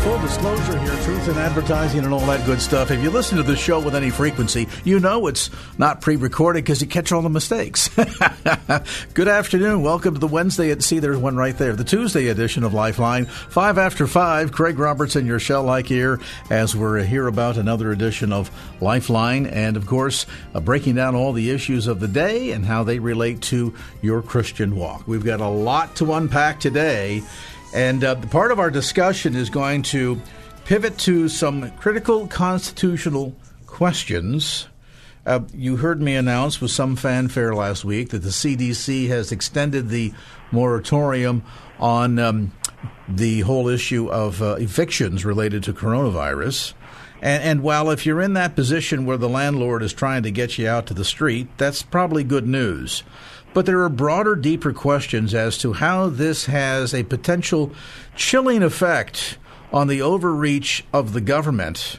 [0.00, 2.90] Full disclosure here, truth in advertising and all that good stuff.
[2.90, 6.80] If you listen to the show with any frequency, you know it's not pre-recorded because
[6.80, 7.88] you catch all the mistakes.
[9.14, 9.82] good afternoon.
[9.82, 10.70] Welcome to the Wednesday.
[10.70, 11.76] At, See, there's one right there.
[11.76, 13.26] The Tuesday edition of Lifeline.
[13.26, 14.52] Five after five.
[14.52, 19.86] Craig Robertson, your shell-like ear, as we're here about another edition of Lifeline, and of
[19.86, 23.74] course, uh, breaking down all the issues of the day and how they relate to
[24.00, 25.06] your Christian walk.
[25.06, 27.22] We've got a lot to unpack today.
[27.72, 30.20] And uh, part of our discussion is going to
[30.64, 33.34] pivot to some critical constitutional
[33.66, 34.66] questions.
[35.24, 39.88] Uh, you heard me announce with some fanfare last week that the CDC has extended
[39.88, 40.12] the
[40.50, 41.44] moratorium
[41.78, 42.52] on um,
[43.08, 46.74] the whole issue of uh, evictions related to coronavirus.
[47.22, 50.56] And, and, while if you're in that position where the landlord is trying to get
[50.56, 53.02] you out to the street, that's probably good news.
[53.52, 57.72] But there are broader, deeper questions as to how this has a potential
[58.14, 59.38] chilling effect
[59.72, 61.98] on the overreach of the government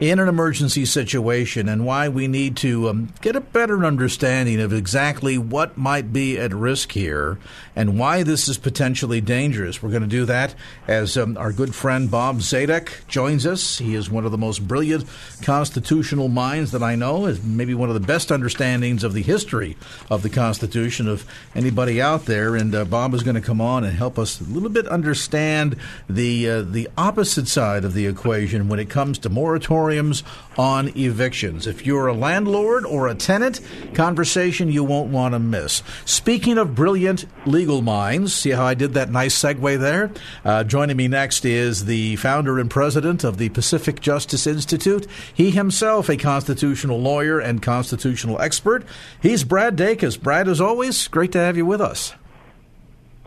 [0.00, 4.72] in an emergency situation and why we need to um, get a better understanding of
[4.72, 7.38] exactly what might be at risk here
[7.76, 9.82] and why this is potentially dangerous.
[9.82, 10.54] We're going to do that
[10.88, 13.78] as um, our good friend Bob Zadek joins us.
[13.78, 15.04] He is one of the most brilliant
[15.42, 19.76] constitutional minds that I know, is maybe one of the best understandings of the history
[20.10, 22.56] of the Constitution of anybody out there.
[22.56, 25.76] And uh, Bob is going to come on and help us a little bit understand
[26.08, 30.22] the uh, the opposite side of the equation when it comes to moratoriums
[30.56, 31.66] on evictions.
[31.66, 33.60] If you're a landlord or a tenant,
[33.92, 35.82] conversation you won't want to miss.
[36.06, 40.10] Speaking of brilliant legal minds, see how I did that nice segue there?
[40.44, 45.06] Uh, joining me next is the founder and president of the Pacific Justice Institute.
[45.34, 48.84] He himself a constitutional lawyer and constitutional expert.
[49.20, 50.20] He's Brad Dacus.
[50.20, 52.14] Brad, as always, great to have you with us.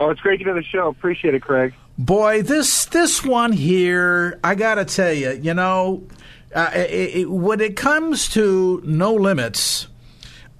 [0.00, 0.88] Oh, it's great to be on the show.
[0.88, 1.74] Appreciate it, Craig.
[1.98, 6.02] Boy, this this one here, I got to tell you, you know,
[6.54, 9.86] uh, it, it, when it comes to no limits,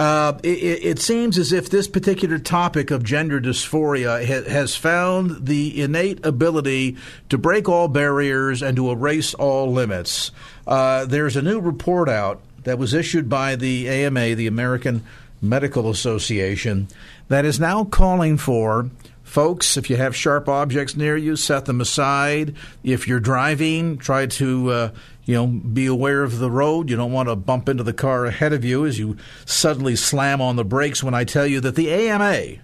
[0.01, 5.47] uh, it, it, seems as if this particular topic of gender dysphoria ha- has found
[5.47, 6.97] the innate ability
[7.29, 10.31] to break all barriers and to erase all limits.
[10.67, 15.05] Uh, there's a new report out that was issued by the AMA, the American
[15.43, 16.89] Medical Association,
[17.29, 18.89] that is now calling for
[19.31, 22.57] Folks, if you have sharp objects near you, set them aside.
[22.83, 24.91] If you're driving, try to uh,
[25.25, 26.91] you know be aware of the road.
[26.91, 30.41] You don't want to bump into the car ahead of you as you suddenly slam
[30.41, 31.05] on the brakes.
[31.05, 32.57] When I tell you that the AMA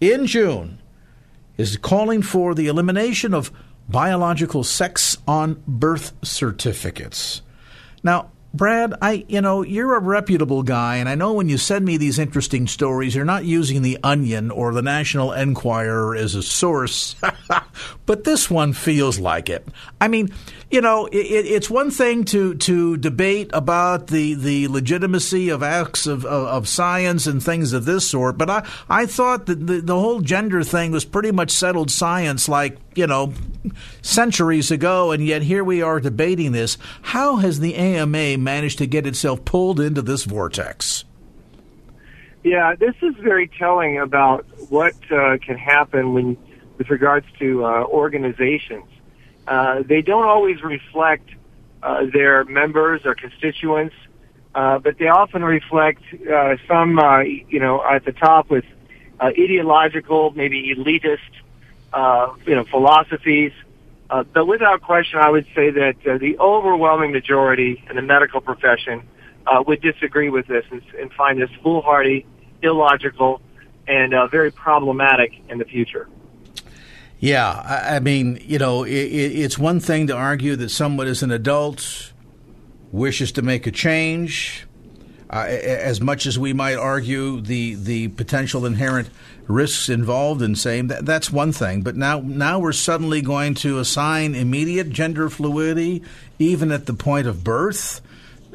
[0.00, 0.80] in June
[1.56, 3.50] is calling for the elimination of
[3.88, 7.42] biological sex on birth certificates.
[8.04, 11.84] Now, Brad, I you know, you're a reputable guy and I know when you send
[11.84, 16.42] me these interesting stories, you're not using the Onion or the National Enquirer as a
[16.42, 17.14] source.
[18.06, 19.66] but this one feels like it.
[20.00, 20.32] I mean,
[20.70, 26.06] you know, it, it's one thing to to debate about the the legitimacy of acts
[26.06, 29.80] of, of, of science and things of this sort, but I I thought that the,
[29.80, 33.32] the whole gender thing was pretty much settled science like, you know,
[34.02, 36.76] centuries ago and yet here we are debating this.
[37.00, 41.04] How has the AMA managed to get itself pulled into this vortex?
[42.42, 46.36] Yeah, this is very telling about what uh, can happen when,
[46.76, 48.86] with regards to uh, organizations.
[49.46, 51.30] Uh, they don't always reflect
[51.82, 53.94] uh, their members or constituents,
[54.54, 56.02] uh, but they often reflect
[56.32, 56.98] uh, some,
[57.48, 58.64] you know, at the top with
[59.20, 61.18] ideological, maybe elitist,
[61.92, 63.52] uh, you know, philosophies
[64.10, 68.40] uh, but without question, I would say that uh, the overwhelming majority in the medical
[68.40, 69.06] profession
[69.46, 72.24] uh, would disagree with this and, and find this foolhardy,
[72.62, 73.42] illogical,
[73.86, 76.08] and uh, very problematic in the future.
[77.18, 81.22] Yeah, I, I mean, you know, it, it's one thing to argue that someone is
[81.22, 82.12] an adult,
[82.90, 84.66] wishes to make a change,
[85.30, 89.10] uh, as much as we might argue the the potential inherent
[89.46, 91.82] risks involved in same, that, that's one thing.
[91.82, 96.02] But now now we're suddenly going to assign immediate gender fluidity
[96.38, 98.00] even at the point of birth.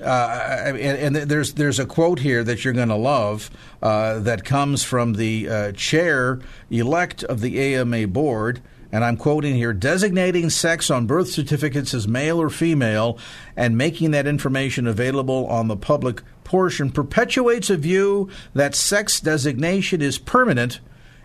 [0.01, 3.49] Uh, and, and, there's there's a quote here that you're going to love
[3.81, 8.61] uh, that comes from the uh, chair elect of the AMA board
[8.93, 13.17] and I'm quoting here designating sex on birth certificates as male or female
[13.55, 20.01] and making that information available on the public portion perpetuates a view that sex designation
[20.01, 20.79] is permanent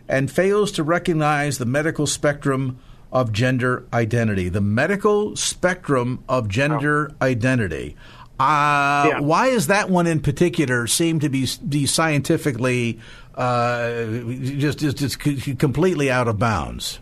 [0.08, 2.78] and fails to recognize the medical spectrum
[3.12, 4.48] of gender identity.
[4.48, 7.24] The medical spectrum of gender oh.
[7.24, 7.96] identity.
[8.38, 9.20] Uh, yeah.
[9.20, 13.00] Why is that one in particular seem to be, be scientifically
[13.34, 14.04] uh,
[14.40, 15.18] just, just, just
[15.58, 17.00] completely out of bounds?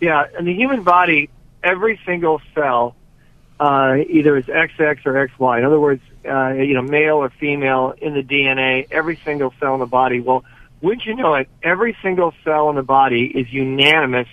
[0.00, 1.30] Yeah, in the human body,
[1.62, 2.96] every single cell
[3.60, 5.58] uh, either is XX or XY.
[5.58, 9.74] In other words, uh, you know, male or female in the DNA, every single cell
[9.74, 10.20] in the body.
[10.20, 10.44] Well,
[10.80, 11.48] wouldn't you know it?
[11.62, 14.28] Every single cell in the body is unanimous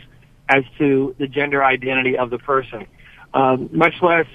[0.49, 2.85] as to the gender identity of the person.
[3.33, 4.27] Um, much less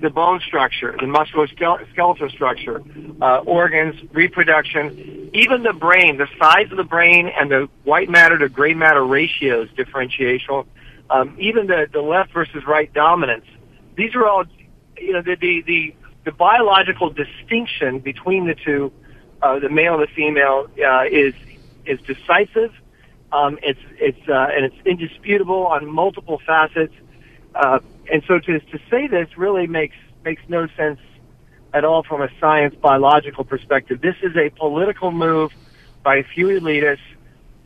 [0.00, 2.82] the bone structure, the musculoskeletal structure,
[3.20, 8.38] uh, organs, reproduction, even the brain, the size of the brain and the white matter
[8.38, 10.64] to gray matter ratios differentiation,
[11.10, 13.44] um, even the, the left versus right dominance.
[13.96, 14.44] These are all,
[14.98, 15.94] you know, the, the, the,
[16.26, 18.92] the biological distinction between the two,
[19.42, 21.32] uh, the male and the female, uh, is,
[21.86, 22.72] is decisive.
[23.32, 26.92] Um, it's, it's, uh, and it's indisputable on multiple facets.
[27.54, 27.78] Uh,
[28.12, 29.94] and so to, to say this really makes,
[30.24, 30.98] makes no sense
[31.72, 34.00] at all from a science biological perspective.
[34.00, 35.52] This is a political move
[36.02, 36.98] by a few elitists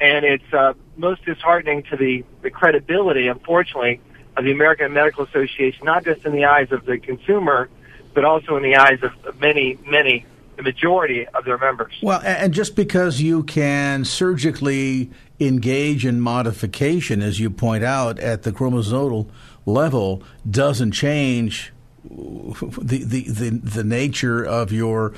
[0.03, 4.01] and it's uh, most disheartening to the, the credibility, unfortunately,
[4.37, 7.71] of the American Medical Association, not just in the eyes of the consumer,
[8.15, 10.27] but also in the eyes of many, many,
[10.57, 11.93] the majority of their members.
[12.03, 18.43] Well, and just because you can surgically engage in modification, as you point out, at
[18.43, 19.29] the chromosomal
[19.65, 21.73] level, doesn't change
[22.05, 25.15] the, the, the, the nature of your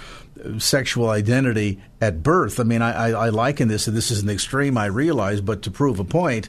[0.58, 2.58] sexual identity at birth.
[2.58, 5.62] I mean, I, I, I liken this, and this is an extreme, I realize, but
[5.62, 6.48] to prove a point,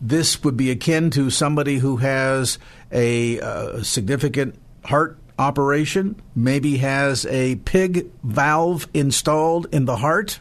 [0.00, 2.58] this would be akin to somebody who has
[2.92, 4.54] a uh, significant
[4.84, 10.40] heart operation, maybe has a pig valve installed in the heart.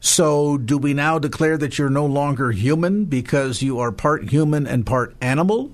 [0.00, 4.66] So, do we now declare that you're no longer human because you are part human
[4.66, 5.70] and part animal?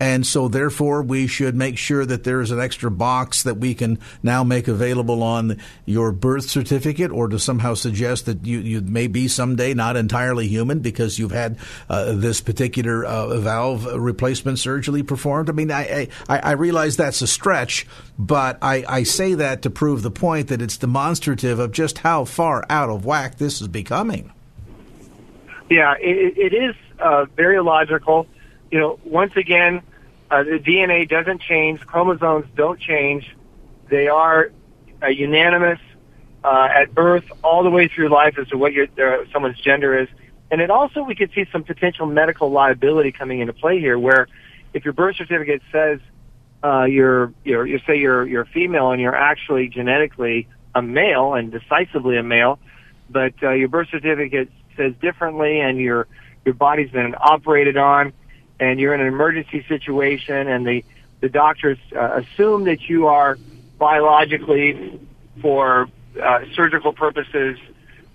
[0.00, 3.74] And so, therefore, we should make sure that there is an extra box that we
[3.74, 8.80] can now make available on your birth certificate, or to somehow suggest that you, you
[8.80, 11.58] may be someday not entirely human because you've had
[11.88, 15.48] uh, this particular uh, valve replacement surgically performed.
[15.48, 17.86] I mean, I, I, I realize that's a stretch,
[18.18, 22.24] but I, I say that to prove the point that it's demonstrative of just how
[22.24, 24.32] far out of whack this is becoming.
[25.70, 28.26] Yeah, it, it is uh, very illogical
[28.74, 29.82] you know, once again,
[30.32, 33.24] uh, the DNA doesn't change, chromosomes don't change.
[33.88, 34.50] They are
[35.00, 35.78] uh, unanimous
[36.42, 39.96] uh, at birth all the way through life as to what your, uh, someone's gender
[39.96, 40.08] is.
[40.50, 44.26] And it also, we could see some potential medical liability coming into play here, where
[44.72, 46.00] if your birth certificate says
[46.64, 51.52] uh, you're, you're, you say you're, you're female and you're actually genetically a male and
[51.52, 52.58] decisively a male,
[53.08, 56.08] but uh, your birth certificate says differently and your,
[56.44, 58.12] your body's been operated on,
[58.60, 60.84] and you're in an emergency situation and the,
[61.20, 63.38] the doctors uh, assume that you are
[63.78, 65.00] biologically,
[65.40, 65.88] for
[66.22, 67.58] uh, surgical purposes,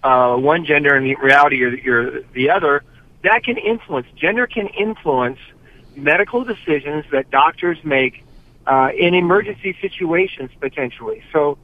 [0.04, 2.84] uh, one gender and the reality you're, you're the other,
[3.24, 5.40] that can influence, gender can influence
[5.96, 8.24] medical decisions that doctors make
[8.66, 11.22] uh, in emergency situations potentially.
[11.34, 11.58] So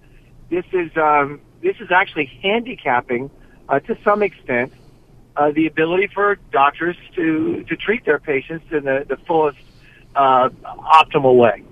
[0.49, 3.31] this is, um, this is actually handicapping
[3.69, 4.73] uh, to some extent
[5.37, 9.57] uh, the ability for doctors to, to treat their patients in the, the fullest
[10.15, 11.63] uh, optimal way.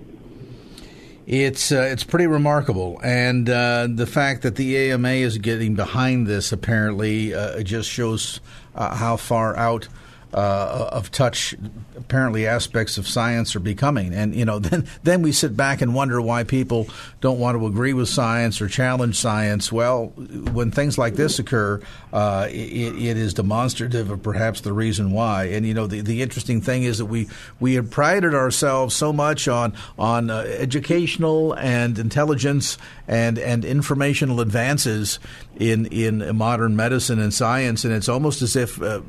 [1.26, 6.26] It's uh, it's pretty remarkable, and uh, the fact that the AMA is getting behind
[6.26, 8.40] this apparently uh, just shows
[8.74, 9.88] uh, how far out
[10.34, 11.54] uh, of touch
[11.96, 14.12] apparently aspects of science are becoming.
[14.12, 16.88] And you know, then then we sit back and wonder why people
[17.20, 19.70] don't want to agree with science or challenge science.
[19.70, 21.80] Well, when things like this occur,
[22.12, 25.44] uh, it, it is demonstrative of perhaps the reason why.
[25.44, 27.28] And you know, the, the interesting thing is that we
[27.60, 32.76] we have prided ourselves so much on on uh, educational and intelligence
[33.06, 35.20] and and informational advances
[35.56, 39.00] in in modern medicine and science, and it's almost as if uh,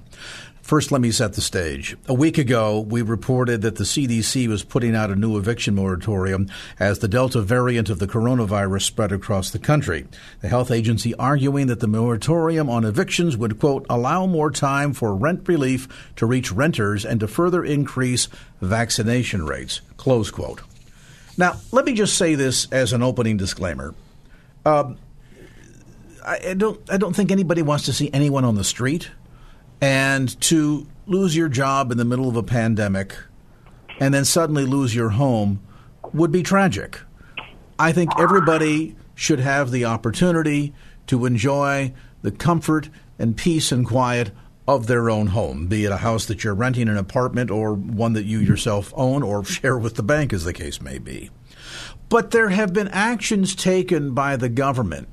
[0.69, 1.97] First, let me set the stage.
[2.07, 6.47] A week ago, we reported that the CDC was putting out a new eviction moratorium
[6.79, 10.05] as the Delta variant of the coronavirus spread across the country.
[10.41, 15.15] The health agency arguing that the moratorium on evictions would, quote, allow more time for
[15.15, 18.27] rent relief to reach renters and to further increase
[18.61, 20.61] vaccination rates, close quote.
[21.35, 23.95] Now, let me just say this as an opening disclaimer.
[24.67, 24.99] Um,
[26.23, 29.09] I don't, I don't think anybody wants to see anyone on the street
[29.81, 33.15] and to lose your job in the middle of a pandemic
[33.99, 35.61] and then suddenly lose your home
[36.13, 36.99] would be tragic.
[37.77, 40.73] I think everybody should have the opportunity
[41.07, 44.31] to enjoy the comfort and peace and quiet
[44.67, 48.13] of their own home, be it a house that you're renting, an apartment, or one
[48.13, 51.29] that you yourself own or share with the bank, as the case may be.
[52.07, 55.07] But there have been actions taken by the government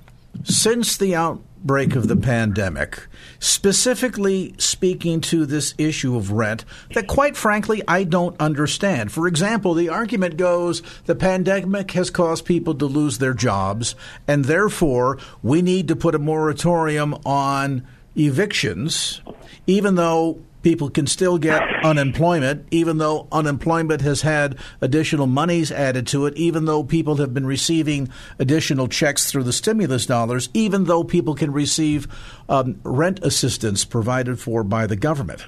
[0.45, 3.07] since the out, outbreak of the pandemic,
[3.39, 9.11] specifically speaking to this issue of rent that, quite frankly, I don't understand.
[9.11, 13.95] For example, the argument goes the pandemic has caused people to lose their jobs,
[14.29, 17.87] and therefore we need to put a moratorium on
[18.17, 19.21] evictions,
[19.67, 26.09] even though people can still get unemployment, even though unemployment has had additional monies added
[26.09, 28.09] to it, even though people have been receiving
[28.41, 32.09] additional checks through the stimulus dollars, even though people can receive
[32.49, 35.47] um, rent assistance provided for by the government.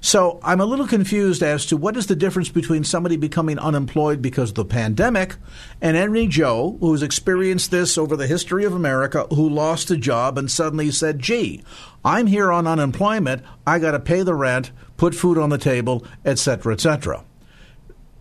[0.00, 4.22] So I'm a little confused as to what is the difference between somebody becoming unemployed
[4.22, 5.36] because of the pandemic
[5.80, 10.38] and Henry Joe, who's experienced this over the history of America, who lost a job
[10.38, 11.62] and suddenly said, gee,
[12.04, 13.42] I'm here on unemployment.
[13.66, 17.24] I got to pay the rent, put food on the table, etc., etc.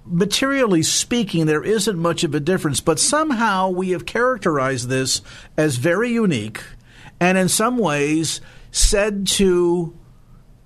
[0.06, 5.22] Materially speaking, there isn't much of a difference, but somehow we have characterized this
[5.58, 6.62] as very unique
[7.20, 8.42] and in some ways
[8.72, 9.98] said to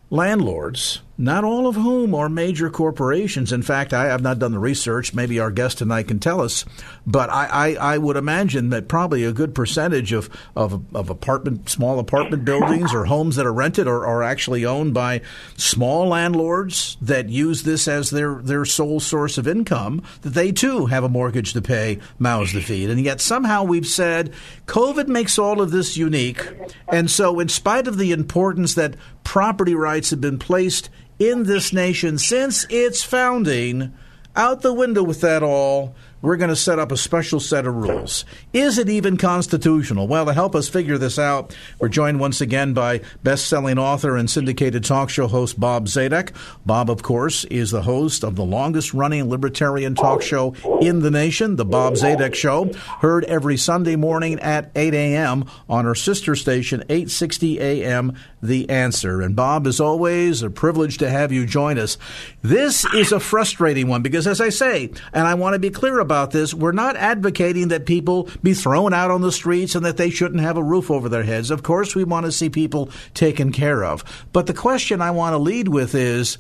[0.09, 3.51] landlords not all of whom are major corporations.
[3.51, 5.13] In fact, I have not done the research.
[5.13, 6.63] Maybe our guest tonight can tell us.
[7.05, 11.67] But I, I, I would imagine that probably a good percentage of, of, of, apartment,
[11.67, 15.19] small apartment buildings or homes that are rented are, are actually owned by
[15.57, 20.85] small landlords that use this as their, their sole source of income, that they too
[20.85, 22.89] have a mortgage to pay, mouths to feed.
[22.89, 24.33] And yet somehow we've said
[24.67, 26.47] COVID makes all of this unique.
[26.87, 28.95] And so, in spite of the importance that
[29.25, 33.93] property rights have been placed in this nation since its founding.
[34.35, 37.75] Out the window with that all we're going to set up a special set of
[37.75, 38.25] rules.
[38.51, 40.07] Is it even constitutional?
[40.07, 44.29] Well, to help us figure this out, we're joined once again by best-selling author and
[44.29, 46.31] syndicated talk show host Bob Zadek.
[46.65, 51.55] Bob, of course, is the host of the longest-running libertarian talk show in the nation,
[51.55, 55.45] The Bob Zadek Show, heard every Sunday morning at 8 a.m.
[55.69, 59.21] on our sister station, 860 a.m., The Answer.
[59.21, 61.97] And Bob, as always, a privilege to have you join us.
[62.41, 65.99] This is a frustrating one because, as I say, and I want to be clear
[65.99, 66.55] about about this.
[66.55, 70.41] We're not advocating that people be thrown out on the streets and that they shouldn't
[70.41, 71.51] have a roof over their heads.
[71.51, 74.03] Of course, we want to see people taken care of.
[74.33, 76.39] But the question I want to lead with is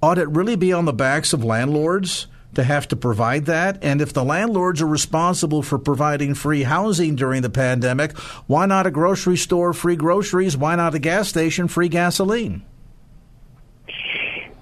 [0.00, 2.28] ought it really be on the backs of landlords?
[2.54, 3.78] to have to provide that?
[3.82, 8.88] And if the landlords are responsible for providing free housing during the pandemic, why not
[8.88, 10.56] a grocery store free groceries?
[10.56, 12.62] Why not a gas station free gasoline?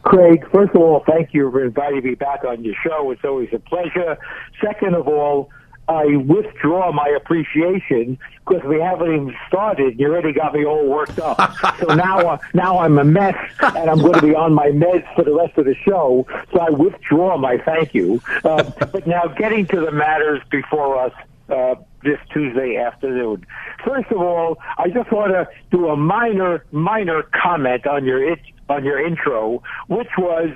[0.08, 3.10] Craig, first of all, thank you for inviting me back on your show.
[3.10, 4.16] It's always a pleasure.
[4.58, 5.50] Second of all,
[5.86, 10.00] I withdraw my appreciation because we haven't even started.
[10.00, 11.38] You already got me all worked up.
[11.78, 15.14] so now, uh, now I'm a mess, and I'm going to be on my meds
[15.14, 16.26] for the rest of the show.
[16.54, 18.22] So I withdraw my thank you.
[18.42, 21.12] Uh, but now, getting to the matters before us,
[21.50, 23.44] uh, this Tuesday afternoon.
[23.84, 28.40] First of all, I just want to do a minor, minor comment on your it,
[28.68, 30.50] on your intro, which was,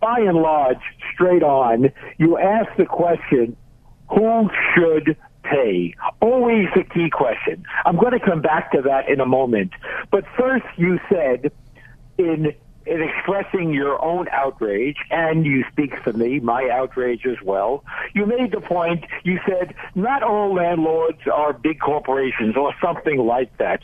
[0.00, 0.80] by and large,
[1.14, 1.92] straight on.
[2.18, 3.56] You asked the question,
[4.08, 5.94] who should pay?
[6.20, 7.64] Always the key question.
[7.84, 9.72] I'm going to come back to that in a moment.
[10.10, 11.52] But first, you said
[12.18, 12.52] in
[12.84, 18.26] in expressing your own outrage, and you speak for me, my outrage as well, you
[18.26, 23.82] made the point, you said, not all landlords are big corporations or something like that.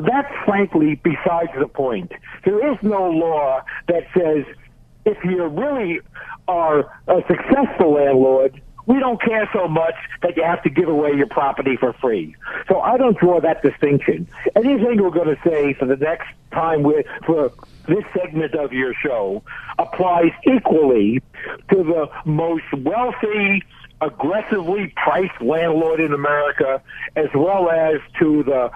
[0.00, 2.12] That's frankly besides the point.
[2.44, 4.44] There is no law that says
[5.04, 6.00] if you really
[6.48, 11.12] are a successful landlord, we don't care so much that you have to give away
[11.14, 12.34] your property for free.
[12.68, 14.28] So I don't draw that distinction.
[14.56, 17.52] Anything we're going to say for the next time we for
[17.86, 19.42] this segment of your show
[19.78, 21.22] applies equally
[21.70, 23.62] to the most wealthy,
[24.00, 26.82] aggressively priced landlord in America,
[27.16, 28.70] as well as to the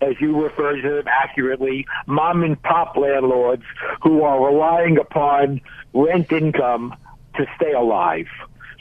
[0.00, 3.64] as you refer to them accurately, mom and pop landlords
[4.02, 5.60] who are relying upon
[5.92, 6.94] rent income
[7.36, 8.26] to stay alive.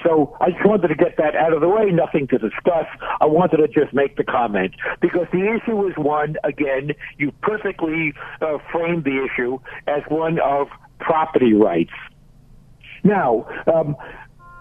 [0.03, 1.85] So I just wanted to get that out of the way.
[1.91, 2.85] Nothing to discuss.
[3.19, 8.13] I wanted to just make the comment because the issue is one, again, you perfectly
[8.41, 10.67] uh, framed the issue as one of
[10.99, 11.93] property rights.
[13.03, 13.95] Now, um,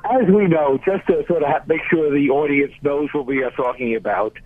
[0.04, 3.50] as we know, just to sort of make sure the audience knows what we are
[3.50, 4.36] talking about,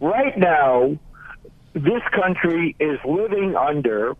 [0.00, 0.96] right now,
[1.74, 4.16] this country is living under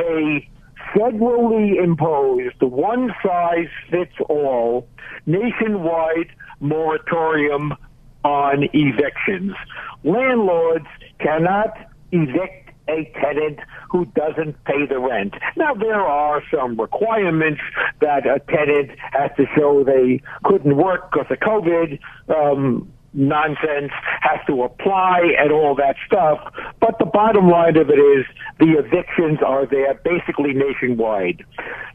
[0.00, 0.48] a
[0.94, 4.86] federally imposed one size fits all
[5.26, 7.74] nationwide moratorium
[8.24, 9.52] on evictions.
[10.04, 10.86] Landlords
[11.18, 11.76] cannot
[12.12, 13.58] evict a tenant
[13.90, 15.34] who doesn't pay the rent.
[15.56, 17.60] Now there are some requirements
[18.00, 21.98] that a tenant has to show they couldn't work because of COVID.
[22.28, 26.38] Um, nonsense has to apply and all that stuff.
[26.80, 28.26] But the bottom line of it is
[28.58, 31.44] the evictions are there basically nationwide.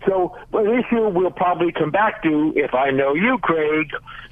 [0.07, 3.91] So an issue we'll probably come back to, if I know you, Craig,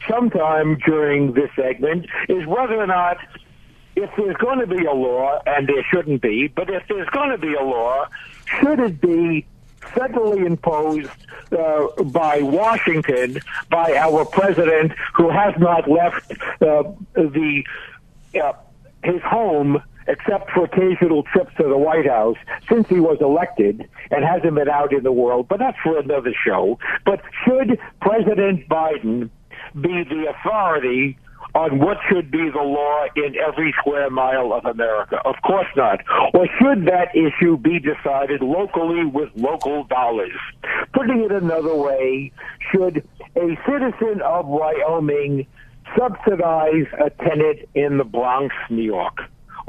[0.10, 3.18] sometime during this segment, is whether or not
[3.96, 7.32] if there's going to be a law, and there shouldn't be, but if there's going
[7.32, 8.06] to be a law,
[8.46, 9.46] should it be
[9.92, 11.10] federally imposed
[11.52, 16.84] uh, by Washington, by our president, who has not left uh,
[17.16, 17.64] the
[18.42, 18.54] uh,
[19.04, 24.26] his home except for occasional trips to the White House since he was elected and
[24.26, 25.48] hasn't been out in the world.
[25.48, 26.80] But that's for another show.
[27.06, 29.30] But should President Biden
[29.80, 31.18] be the authority
[31.56, 35.18] on what should be the law in every square mile of America?
[35.26, 36.00] Of course not.
[36.34, 40.38] Or should that issue be decided locally with local dollars?
[40.94, 42.32] Putting it another way,
[42.72, 45.48] should a citizen of Wyoming
[45.98, 49.20] subsidize a tenant in the Bronx, New York?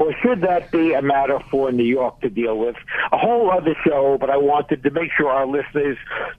[0.01, 2.75] Or should that be a matter for New York to deal with?
[3.11, 5.95] A whole other show, but I wanted to make sure our listeners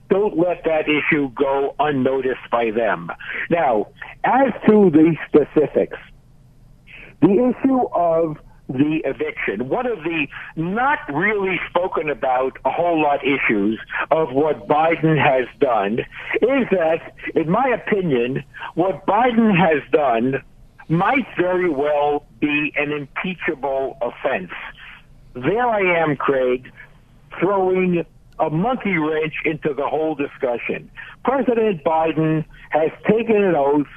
[0.09, 3.09] don't let that issue go unnoticed by them.
[3.49, 3.87] Now,
[4.25, 5.97] as to the specifics,
[7.21, 8.35] the issue of
[8.67, 9.69] the eviction.
[9.69, 15.47] One of the not really spoken about a whole lot issues of what Biden has
[15.59, 15.99] done
[16.41, 18.43] is that, in my opinion,
[18.75, 20.41] what Biden has done
[20.93, 24.51] might very well be an impeachable offense.
[25.33, 26.71] There I am, Craig,
[27.39, 28.05] throwing
[28.39, 30.89] a monkey wrench into the whole discussion.
[31.23, 33.87] President Biden has taken an oath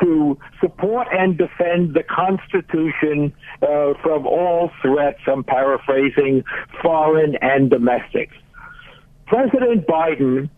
[0.00, 6.44] to support and defend the Constitution uh, from all threats, I'm paraphrasing,
[6.80, 8.30] foreign and domestic.
[9.26, 10.48] President Biden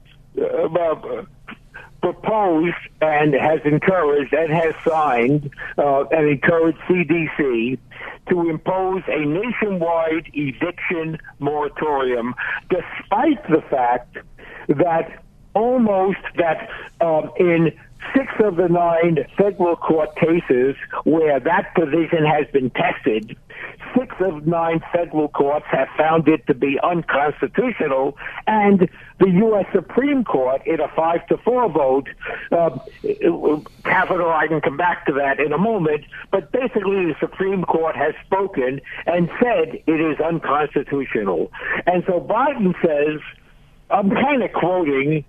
[0.41, 1.25] uh,
[2.05, 7.79] proposed and has encouraged and has signed uh, and encouraged CDC
[8.29, 12.35] to impose a nationwide eviction moratorium,
[12.69, 14.19] despite the fact
[14.69, 15.23] that
[15.55, 16.69] almost that
[17.01, 17.73] um, in
[18.15, 23.37] six of the nine federal court cases where that provision has been tested,
[23.97, 28.89] six of nine federal courts have found it to be unconstitutional, and
[29.19, 29.67] the U.S.
[29.73, 32.09] Supreme Court, in a five to four vote,
[32.51, 32.79] uh,
[33.85, 37.97] Kavanaugh, I can come back to that in a moment, but basically the Supreme Court
[37.97, 41.53] has spoken and said it is unconstitutional.
[41.87, 43.21] And so Biden says,
[43.91, 45.25] I'm kind of quoting,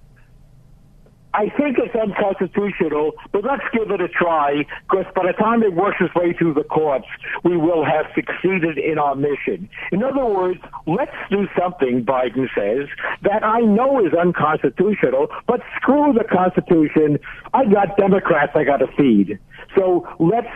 [1.35, 5.73] I think it's unconstitutional, but let's give it a try because by the time it
[5.73, 7.07] works its way through the courts,
[7.43, 9.69] we will have succeeded in our mission.
[9.91, 12.87] In other words, let's do something, Biden says,
[13.23, 17.19] that I know is unconstitutional, but screw the Constitution.
[17.53, 19.37] I got Democrats I got to feed.
[19.75, 20.47] So let's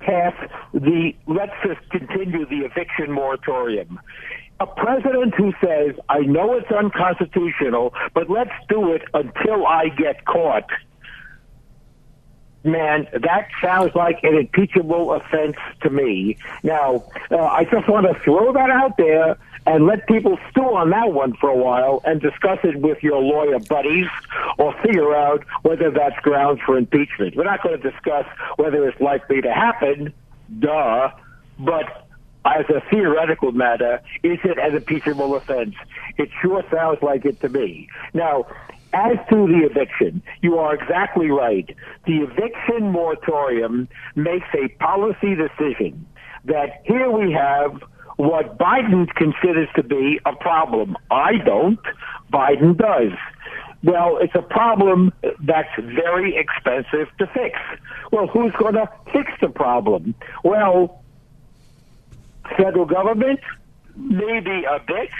[0.00, 0.34] pass
[0.74, 4.00] the, let's just continue the eviction moratorium.
[4.60, 10.24] A president who says, I know it's unconstitutional, but let's do it until I get
[10.24, 10.68] caught
[12.64, 16.36] man, that sounds like an impeachable offense to me.
[16.62, 20.90] Now, uh, I just want to throw that out there and let people stew on
[20.90, 24.06] that one for a while and discuss it with your lawyer buddies
[24.56, 27.36] or figure out whether that's grounds for impeachment.
[27.36, 30.12] We're not going to discuss whether it's likely to happen,
[30.58, 31.10] duh,
[31.58, 32.07] but
[32.56, 35.74] as a theoretical matter, is it an impeachable offense?
[36.16, 37.88] It sure sounds like it to me.
[38.14, 38.46] Now,
[38.92, 41.74] as to the eviction, you are exactly right.
[42.06, 46.06] The eviction moratorium makes a policy decision
[46.46, 47.82] that here we have
[48.16, 50.96] what Biden considers to be a problem.
[51.10, 51.80] I don't.
[52.32, 53.12] Biden does.
[53.84, 55.12] Well, it's a problem
[55.44, 57.58] that's very expensive to fix.
[58.10, 60.14] Well, who's going to fix the problem?
[60.42, 61.04] Well,
[62.56, 63.40] federal government,
[63.96, 65.10] maybe a bit,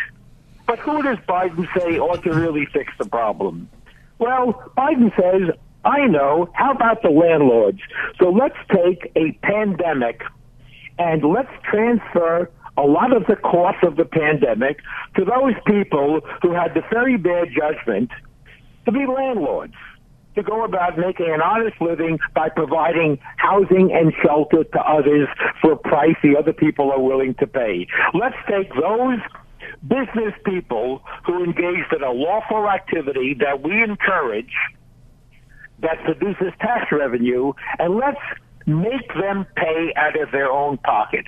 [0.66, 3.68] but who does Biden say ought to really fix the problem?
[4.18, 6.50] Well, Biden says, I know.
[6.52, 7.80] How about the landlords?
[8.18, 10.22] So let's take a pandemic
[10.98, 14.80] and let's transfer a lot of the cost of the pandemic
[15.16, 18.10] to those people who had the very bad judgment
[18.84, 19.74] to be landlords,
[20.38, 25.28] to go about making an honest living by providing housing and shelter to others
[25.60, 27.88] for a price the other people are willing to pay.
[28.14, 29.18] Let's take those
[29.82, 34.54] business people who engaged in a lawful activity that we encourage
[35.80, 38.20] that produces tax revenue, and let's
[38.66, 41.24] make them pay out of their own pocket.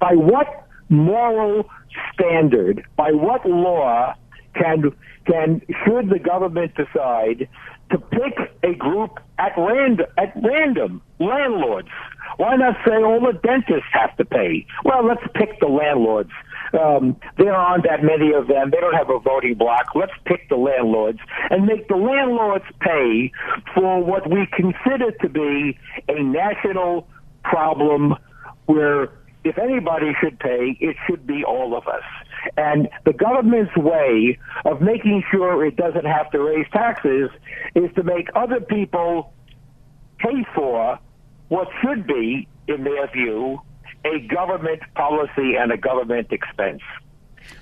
[0.00, 1.68] By what moral
[2.12, 4.14] standard, by what law
[4.54, 4.92] can
[5.26, 7.48] can should the government decide
[7.90, 11.88] to pick a group at random at random landlords?
[12.36, 14.66] Why not say all the dentists have to pay?
[14.84, 16.30] Well, let's pick the landlords
[16.78, 18.70] um, there aren't that many of them.
[18.70, 19.86] They don't have a voting block.
[19.94, 21.18] Let's pick the landlords
[21.50, 23.32] and make the landlords pay
[23.74, 27.08] for what we consider to be a national
[27.42, 28.14] problem
[28.66, 29.10] where
[29.42, 32.02] if anybody should pay, it should be all of us.
[32.56, 37.30] And the government's way of making sure it doesn't have to raise taxes
[37.74, 39.32] is to make other people
[40.18, 40.98] pay for
[41.48, 43.60] what should be, in their view,
[44.04, 46.82] a government policy and a government expense.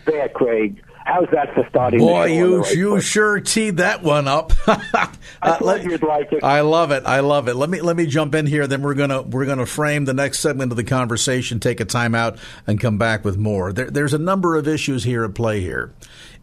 [0.04, 0.82] There, Craig.
[1.08, 2.00] How's that for starting?
[2.00, 4.52] Boy, you right you sure teed that one up.
[4.66, 5.08] I
[5.40, 6.44] uh, let, you'd like it.
[6.44, 7.04] I love it.
[7.06, 7.54] I love it.
[7.54, 8.66] Let me let me jump in here.
[8.66, 12.14] Then we're gonna we're gonna frame the next segment of the conversation, take a time
[12.14, 13.72] out, and come back with more.
[13.72, 15.94] There, there's a number of issues here at play here.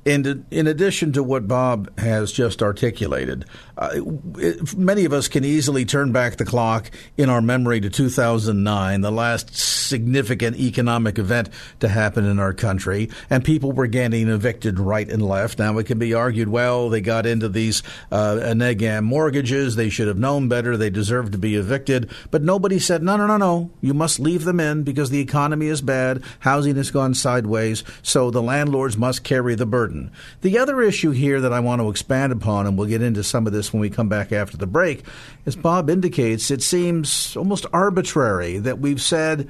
[0.08, 3.90] And in addition to what Bob has just articulated, uh,
[4.38, 9.02] it, many of us can easily turn back the clock in our memory to 2009,
[9.02, 14.80] the last significant economic event to happen in our country, and people were getting evicted
[14.80, 15.58] right and left.
[15.58, 20.08] Now it can be argued, well, they got into these uh, negam mortgages, they should
[20.08, 23.72] have known better, they deserve to be evicted, but nobody said, no, no, no, no,
[23.82, 28.30] you must leave them in because the economy is bad, housing has gone sideways, so
[28.30, 29.95] the landlords must carry the burden.
[30.42, 33.48] The other issue here that I want to expand upon, and we'll get into some
[33.48, 35.04] of this when we come back after the break,
[35.46, 39.50] as Bob indicates, it seems almost arbitrary that we've said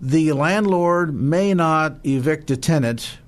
[0.00, 3.18] the landlord may not evict a tenant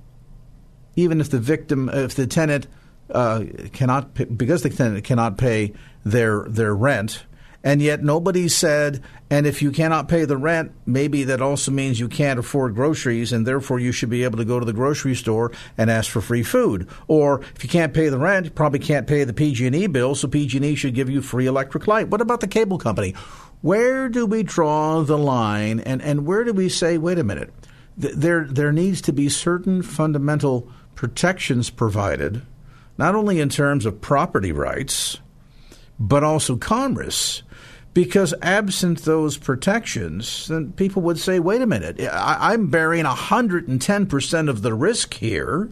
[0.98, 2.66] even if the victim, if the tenant
[3.14, 5.72] uh, cannot, because the tenant cannot pay
[6.04, 7.22] their their rent,
[7.64, 11.98] and yet nobody said, and if you cannot pay the rent, maybe that also means
[11.98, 15.14] you can't afford groceries, and therefore you should be able to go to the grocery
[15.14, 16.88] store and ask for free food.
[17.08, 20.28] Or if you can't pay the rent, you probably can't pay the PG&E bill, so
[20.28, 22.08] PG&E should give you free electric light.
[22.08, 23.14] What about the cable company?
[23.60, 27.52] Where do we draw the line, and, and where do we say, wait a minute,
[27.98, 32.42] there there needs to be certain fundamental protections provided,
[32.96, 35.18] not only in terms of property rights,
[35.98, 37.42] but also commerce
[37.98, 44.48] because absent those protections, then people would say, wait a minute, I, am bearing 110%
[44.48, 45.68] of the risk here.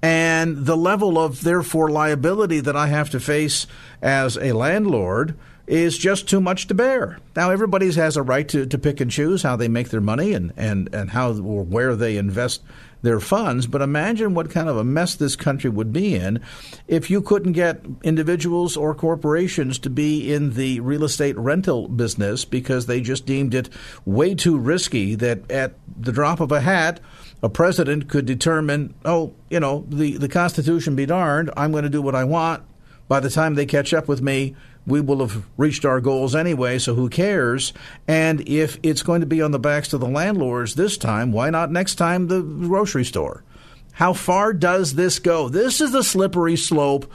[0.00, 3.66] And the level of, therefore, liability that I have to face
[4.00, 5.34] as a landlord
[5.68, 7.18] is just too much to bear.
[7.36, 10.32] Now, everybody has a right to, to pick and choose how they make their money
[10.32, 12.62] and, and, and how or where they invest
[13.02, 13.66] their funds.
[13.66, 16.40] But imagine what kind of a mess this country would be in
[16.86, 22.46] if you couldn't get individuals or corporations to be in the real estate rental business
[22.46, 23.68] because they just deemed it
[24.06, 26.98] way too risky that at the drop of a hat,
[27.42, 31.90] a president could determine, oh, you know, the, the Constitution be darned, I'm going to
[31.90, 32.64] do what I want.
[33.06, 34.54] By the time they catch up with me,
[34.88, 37.72] we will have reached our goals anyway, so who cares?
[38.06, 41.50] And if it's going to be on the backs of the landlords this time, why
[41.50, 43.44] not next time the grocery store?
[43.92, 45.48] How far does this go?
[45.48, 47.12] This is the slippery slope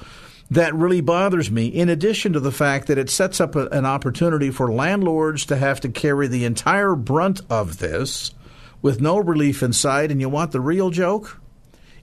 [0.52, 3.86] that really bothers me, in addition to the fact that it sets up a, an
[3.86, 8.36] opportunity for landlords to have to carry the entire brunt of this
[8.82, 10.12] with no relief in sight.
[10.12, 11.40] And you want the real joke?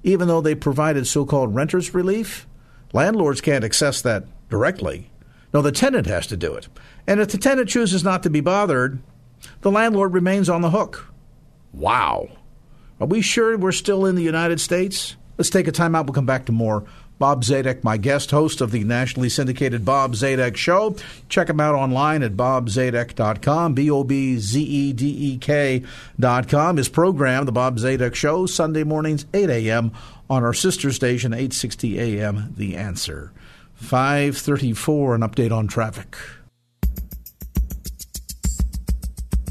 [0.02, 2.46] Even though they provided so called renters relief,
[2.92, 5.09] landlords can't access that directly.
[5.52, 6.68] No, the tenant has to do it.
[7.06, 9.00] And if the tenant chooses not to be bothered,
[9.62, 11.12] the landlord remains on the hook.
[11.72, 12.28] Wow.
[13.00, 15.16] Are we sure we're still in the United States?
[15.38, 16.06] Let's take a time out.
[16.06, 16.84] We'll come back to more.
[17.18, 20.96] Bob Zadek, my guest host of the nationally syndicated Bob Zadek Show.
[21.28, 26.76] Check him out online at bobzadek.com, B O B Z E D E K.com.
[26.78, 29.92] His program, The Bob Zadek Show, Sunday mornings, 8 a.m.
[30.30, 32.54] on our sister station, 860 a.m.
[32.56, 33.32] The Answer.
[33.80, 36.16] 534, an update on traffic.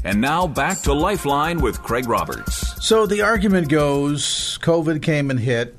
[0.02, 2.86] And now back to Lifeline with Craig Roberts.
[2.86, 5.76] So the argument goes COVID came and hit.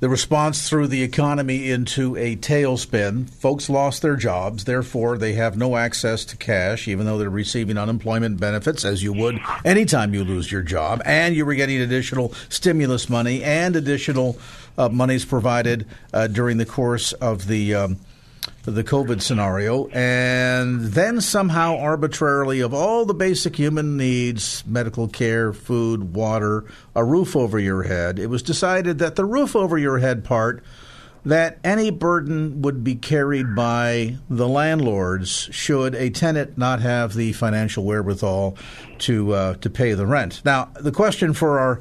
[0.00, 3.28] The response threw the economy into a tailspin.
[3.28, 7.76] Folks lost their jobs, therefore, they have no access to cash, even though they're receiving
[7.76, 11.02] unemployment benefits, as you would anytime you lose your job.
[11.04, 14.38] And you were getting additional stimulus money and additional
[14.78, 17.98] uh, monies provided uh, during the course of the um,
[18.64, 25.52] the COVID scenario, and then somehow arbitrarily, of all the basic human needs medical care,
[25.52, 26.64] food, water,
[26.94, 30.62] a roof over your head it was decided that the roof over your head part
[31.24, 37.32] that any burden would be carried by the landlords should a tenant not have the
[37.32, 38.56] financial wherewithal
[38.98, 40.40] to uh, to pay the rent.
[40.44, 41.80] Now, the question for our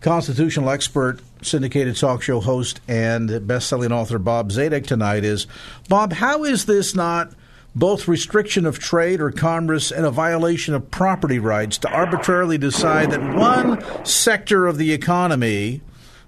[0.00, 5.46] constitutional expert, syndicated talk show host, and best-selling author Bob Zadek tonight is
[5.88, 6.12] Bob.
[6.14, 7.32] How is this not
[7.74, 13.10] both restriction of trade or commerce and a violation of property rights to arbitrarily decide
[13.10, 15.80] that one sector of the economy?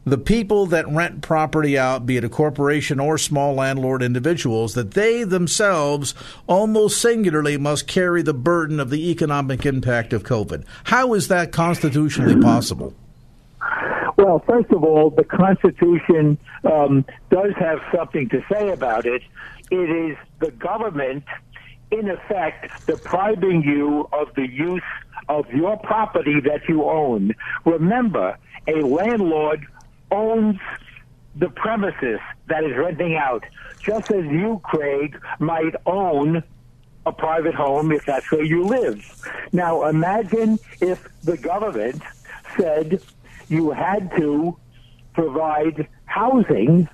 [0.07, 4.91] The people that rent property out, be it a corporation or small landlord individuals, that
[4.91, 6.15] they themselves
[6.47, 10.65] almost singularly must carry the burden of the economic impact of COVID.
[10.85, 12.95] How is that constitutionally possible?
[14.17, 19.23] Well, first of all, the Constitution um, does have something to say about it.
[19.71, 21.25] It is the government,
[21.91, 24.83] in effect, depriving you of the use
[25.29, 27.35] of your property that you own.
[27.65, 28.37] Remember,
[28.69, 29.67] a landlord
[30.11, 30.59] owns
[31.35, 33.45] the premises that is renting out,
[33.83, 36.43] just as you, Craig, might own
[37.07, 39.05] a private home if that's where you live.
[39.53, 42.03] Now, imagine if the government
[42.57, 43.03] said,
[43.55, 44.57] you had to
[45.15, 46.89] provide housing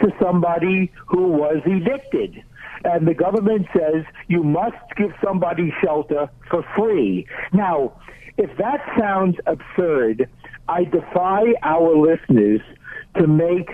[0.00, 2.42] to somebody who was evicted.
[2.84, 7.26] And the government says you must give somebody shelter for free.
[7.52, 8.00] Now,
[8.36, 10.28] if that sounds absurd,
[10.68, 12.60] I defy our listeners
[13.16, 13.70] to make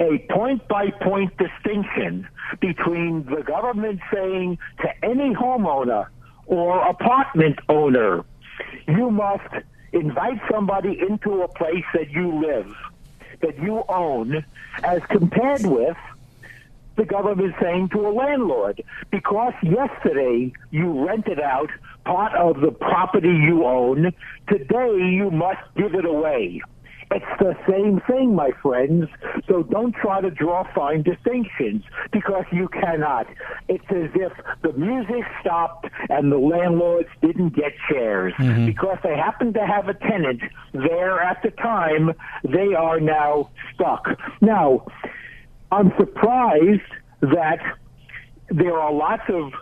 [0.00, 2.26] a point by point distinction
[2.60, 6.06] between the government saying to any homeowner
[6.46, 8.24] or apartment owner,
[8.88, 9.52] you must
[9.96, 12.72] invite somebody into a place that you live,
[13.40, 14.44] that you own,
[14.84, 15.96] as compared with
[16.96, 21.70] the government saying to a landlord, because yesterday you rented out
[22.04, 24.12] part of the property you own,
[24.48, 26.62] today you must give it away.
[27.10, 29.08] It's the same thing, my friends.
[29.48, 33.26] So don't try to draw fine distinctions because you cannot.
[33.68, 38.66] It's as if the music stopped and the landlords didn't get chairs mm-hmm.
[38.66, 40.42] because they happen to have a tenant
[40.72, 42.12] there at the time.
[42.44, 44.08] They are now stuck.
[44.40, 44.86] Now,
[45.70, 46.82] I'm surprised
[47.20, 47.60] that
[48.48, 49.52] there are lots of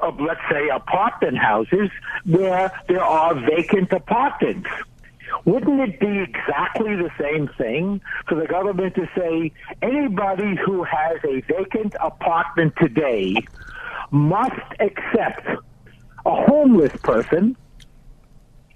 [0.00, 1.88] of let's say apartment houses
[2.26, 4.68] where there are vacant apartments
[5.44, 11.18] wouldn't it be exactly the same thing for the government to say anybody who has
[11.24, 13.46] a vacant apartment today
[14.10, 15.46] must accept
[16.26, 17.56] a homeless person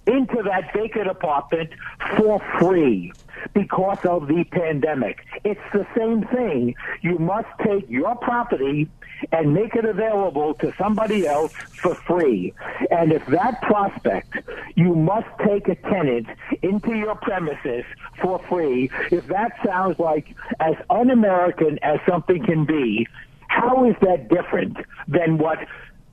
[0.07, 1.71] into that vacant apartment
[2.17, 3.13] for free
[3.55, 5.25] because of the pandemic.
[5.45, 6.75] It's the same thing.
[7.03, 8.89] You must take your property
[9.33, 12.53] and make it available to somebody else for free.
[12.91, 14.37] And if that prospect,
[14.75, 16.27] you must take a tenant
[16.63, 17.85] into your premises
[18.21, 23.07] for free, if that sounds like as un-American as something can be,
[23.49, 24.77] how is that different
[25.09, 25.59] than what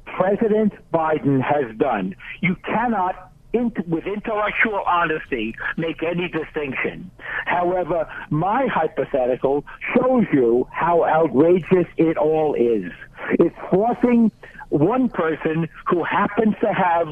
[0.06, 2.16] President Biden has done?
[2.42, 7.10] You cannot in, with intellectual honesty make any distinction.
[7.46, 9.64] However, my hypothetical
[9.96, 12.92] shows you how outrageous it all is.
[13.40, 14.32] It's forcing
[14.70, 17.08] one person who happens to have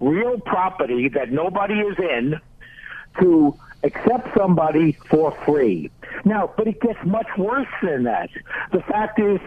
[0.00, 2.40] real property that nobody is in
[3.20, 5.90] to accept somebody for free.
[6.24, 8.30] Now, but it gets much worse than that.
[8.72, 9.38] The fact is,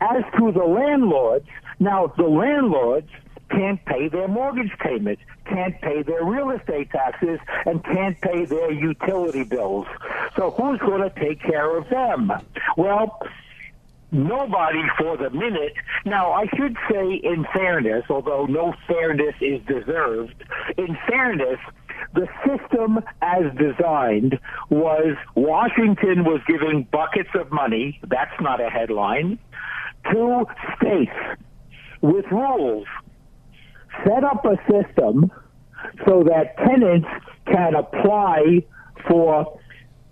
[0.00, 3.08] as to the landlords, now the landlords
[3.52, 8.72] can't pay their mortgage payments, can't pay their real estate taxes, and can't pay their
[8.72, 9.86] utility bills.
[10.36, 12.32] So who's going to take care of them?
[12.76, 13.20] Well,
[14.10, 15.74] nobody for the minute.
[16.04, 20.44] Now, I should say, in fairness, although no fairness is deserved,
[20.76, 21.58] in fairness,
[22.14, 24.38] the system as designed
[24.68, 29.38] was Washington was giving buckets of money, that's not a headline,
[30.10, 30.44] to
[30.76, 31.12] states
[32.02, 32.86] with rules.
[34.04, 35.30] Set up a system
[36.06, 37.08] so that tenants
[37.46, 38.62] can apply
[39.08, 39.58] for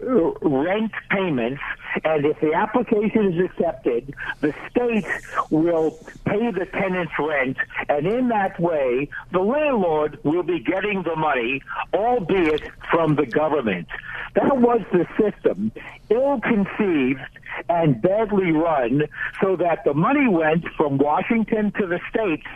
[0.03, 1.61] uh, rent payments,
[2.05, 5.07] and if the application is accepted, the state
[5.51, 5.91] will
[6.25, 11.61] pay the tenant's rent, and in that way, the landlord will be getting the money,
[11.93, 13.89] albeit from the government.
[14.35, 15.71] That was the system,
[16.09, 17.21] ill conceived
[17.69, 19.03] and badly run,
[19.43, 22.47] so that the money went from Washington to the states,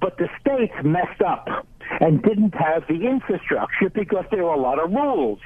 [0.00, 1.48] but the states messed up
[2.00, 5.38] and didn't have the infrastructure because there were a lot of rules.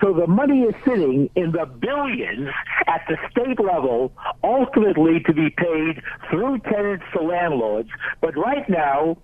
[0.00, 2.48] So the money is sitting in the billions
[2.86, 7.88] at the state level, ultimately to be paid through tenants to landlords.
[8.20, 9.18] But right now,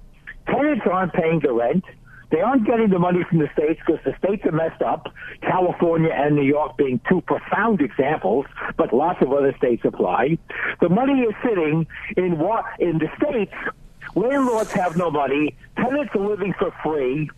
[0.46, 1.84] tenants aren't paying the rent.
[2.30, 5.06] They aren't getting the money from the states because the states are messed up.
[5.42, 8.46] California and New York being two profound examples,
[8.76, 10.36] but lots of other states apply.
[10.80, 13.54] The money is sitting in what in the states
[14.16, 15.54] Landlords have no money.
[15.76, 17.30] Tenants are living for free.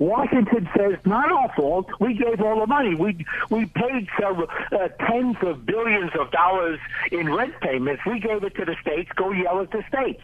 [0.00, 1.86] Washington says not our fault.
[2.00, 2.96] We gave all the money.
[2.96, 6.80] We we paid several uh, tens of billions of dollars
[7.12, 8.02] in rent payments.
[8.04, 9.10] We gave it to the states.
[9.14, 10.22] Go yell at the states.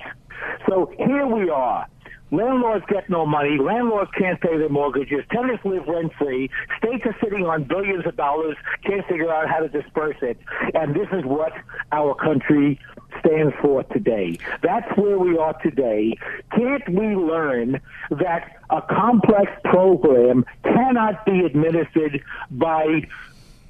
[0.68, 1.86] So here we are.
[2.30, 3.58] Landlords get no money.
[3.58, 5.24] Landlords can't pay their mortgages.
[5.30, 6.50] Tenants live rent free.
[6.78, 10.38] States are sitting on billions of dollars, can't figure out how to disperse it.
[10.74, 11.52] And this is what
[11.92, 12.78] our country
[13.20, 14.38] stands for today.
[14.62, 16.14] That's where we are today.
[16.54, 23.02] Can't we learn that a complex program cannot be administered by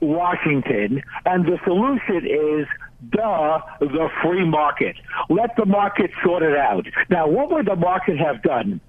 [0.01, 2.67] Washington, and the solution is
[3.11, 4.97] duh, the free market.
[5.29, 6.87] Let the market sort it out.
[7.11, 8.81] Now, what would the market have done?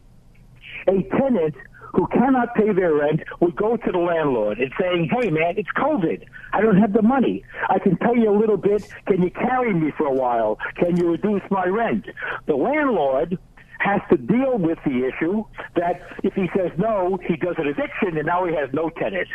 [0.87, 1.55] A tenant
[1.93, 5.71] who cannot pay their rent would go to the landlord and saying, "Hey, man, it's
[5.71, 6.23] COVID.
[6.53, 7.43] I don't have the money.
[7.67, 8.87] I can pay you a little bit.
[9.07, 10.59] Can you carry me for a while?
[10.75, 12.05] Can you reduce my rent?"
[12.45, 13.37] The landlord
[13.79, 15.43] has to deal with the issue
[15.75, 19.27] that if he says no, he does an eviction and now he has no tenant.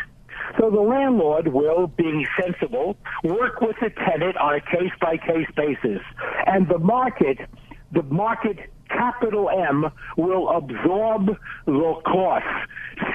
[0.59, 5.49] So the landlord will, being sensible, work with the tenant on a case by case
[5.57, 6.01] basis.
[6.47, 7.38] And the market,
[7.92, 12.49] the market capital M will absorb the costs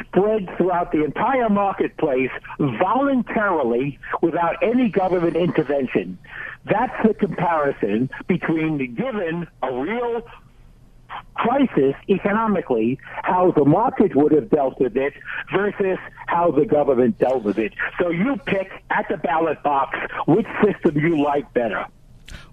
[0.01, 6.17] spread throughout the entire marketplace voluntarily without any government intervention.
[6.65, 10.23] That's the comparison between the given a real
[11.39, 15.13] crisis economically, how the market would have dealt with it
[15.53, 15.97] versus
[16.27, 17.73] how the government dealt with it.
[17.99, 19.97] So you pick at the ballot box
[20.27, 21.85] which system you like better.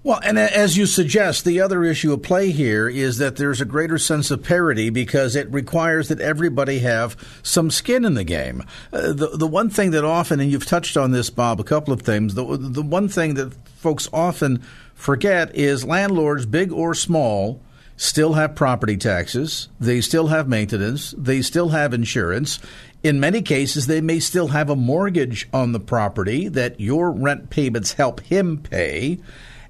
[0.03, 3.65] Well, and as you suggest, the other issue at play here is that there's a
[3.65, 8.63] greater sense of parity because it requires that everybody have some skin in the game.
[8.93, 11.93] Uh, the the one thing that often, and you've touched on this, Bob, a couple
[11.93, 12.35] of things.
[12.35, 14.63] The the one thing that folks often
[14.95, 17.61] forget is landlords, big or small,
[17.97, 22.59] still have property taxes, they still have maintenance, they still have insurance.
[23.03, 27.51] In many cases, they may still have a mortgage on the property that your rent
[27.51, 29.19] payments help him pay.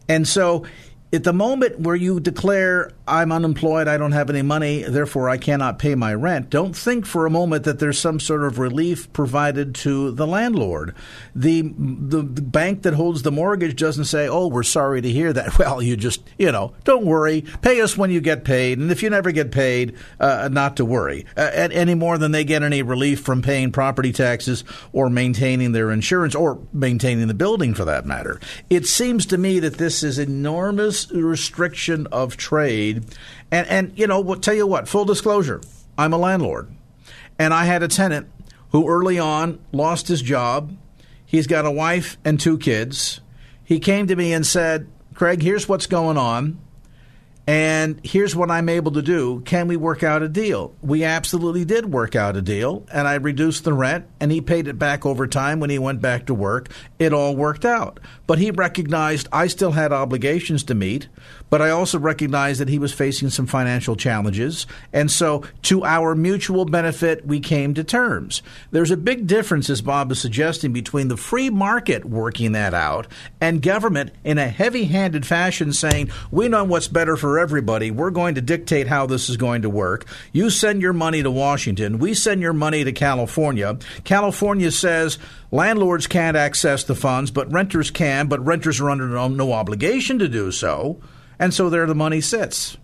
[0.09, 0.65] And so
[1.13, 5.39] at the moment where you declare, I'm unemployed, I don't have any money, therefore I
[5.39, 9.13] cannot pay my rent, don't think for a moment that there's some sort of relief
[9.13, 10.97] provided to the landlord.
[11.35, 15.33] The, the, the bank that holds the mortgage doesn't say, oh, we're sorry to hear
[15.33, 15.57] that.
[15.67, 19.03] Well, you just, you know, don't worry, pay us when you get paid, and if
[19.03, 21.25] you never get paid, uh, not to worry.
[21.37, 25.91] Uh, any more than they get any relief from paying property taxes or maintaining their
[25.91, 28.39] insurance or maintaining the building for that matter.
[28.69, 33.05] It seems to me that this is enormous restriction of trade.
[33.51, 35.61] And, and you know, we'll tell you what, full disclosure,
[35.97, 36.69] I'm a landlord.
[37.39, 38.29] And I had a tenant
[38.71, 40.77] who early on lost his job.
[41.25, 43.21] He's got a wife and two kids.
[43.65, 46.59] He came to me and said, Craig, here's what's going on.
[47.47, 49.41] And here's what I'm able to do.
[49.45, 50.75] Can we work out a deal?
[50.83, 54.67] We absolutely did work out a deal, and I reduced the rent, and he paid
[54.67, 56.69] it back over time when he went back to work.
[56.99, 58.01] It all worked out.
[58.27, 61.07] But he recognized I still had obligations to meet,
[61.49, 64.67] but I also recognized that he was facing some financial challenges.
[64.93, 68.43] And so, to our mutual benefit, we came to terms.
[68.73, 73.07] There's a big difference, as Bob is suggesting, between the free market working that out
[73.41, 77.91] and government in a heavy handed fashion saying, we know what's better for everybody.
[77.91, 80.07] We're going to dictate how this is going to work.
[80.33, 81.99] You send your money to Washington.
[81.99, 83.79] We send your money to California.
[84.05, 85.19] California says
[85.51, 90.19] landlords can't access the funds, but renters can, but renters are under no, no obligation
[90.19, 91.01] to do so.
[91.39, 92.77] And so there the money sits.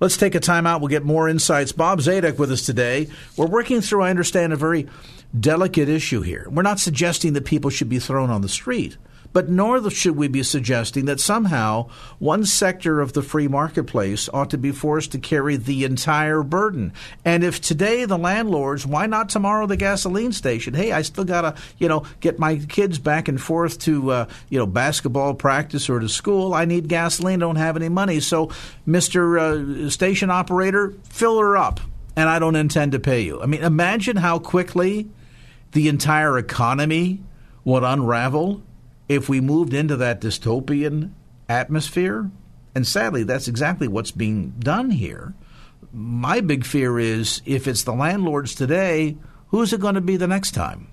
[0.00, 0.80] Let's take a time out.
[0.80, 1.72] We'll get more insights.
[1.72, 3.08] Bob Zadek with us today.
[3.36, 4.86] We're working through, I understand, a very
[5.38, 6.46] delicate issue here.
[6.50, 8.96] We're not suggesting that people should be thrown on the street.
[9.38, 14.50] But nor should we be suggesting that somehow one sector of the free marketplace ought
[14.50, 16.92] to be forced to carry the entire burden.
[17.24, 20.74] And if today the landlords, why not tomorrow the gasoline station?
[20.74, 24.28] Hey, I still got to, you know, get my kids back and forth to, uh,
[24.48, 26.52] you know, basketball practice or to school.
[26.52, 28.18] I need gasoline, don't have any money.
[28.18, 28.48] So,
[28.88, 29.86] Mr.
[29.86, 31.78] Uh, station operator, fill her up.
[32.16, 33.40] And I don't intend to pay you.
[33.40, 35.08] I mean, imagine how quickly
[35.70, 37.20] the entire economy
[37.64, 38.64] would unravel
[39.08, 41.12] if we moved into that dystopian
[41.48, 42.30] atmosphere,
[42.74, 45.34] and sadly, that's exactly what's being done here.
[45.92, 49.16] My big fear is if it's the landlords today,
[49.48, 50.88] who's it going to be the next time?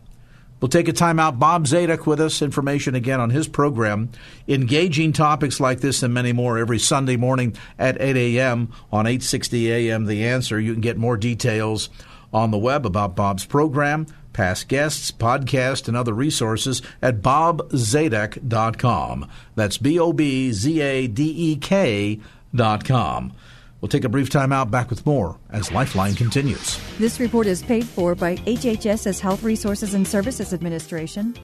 [0.61, 1.37] We'll take a time out.
[1.37, 2.41] Bob Zadek with us.
[2.41, 4.09] Information again on his program.
[4.47, 8.71] Engaging topics like this and many more every Sunday morning at 8 a.m.
[8.91, 10.05] on 860 a.m.
[10.05, 10.59] The Answer.
[10.59, 11.89] You can get more details
[12.33, 19.27] on the web about Bob's program past guests, podcast, and other resources at bobzadek.com.
[19.55, 23.33] That's B O B Z A D E K.com.
[23.81, 26.79] We'll take a brief time out, back with more as Lifeline continues.
[26.97, 31.35] This report is paid for by HHS's Health Resources and Services Administration.